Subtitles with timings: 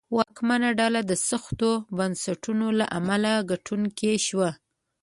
[0.17, 4.49] واکمنه ډله د سختو بنسټونو له امله ګټونکې شوه.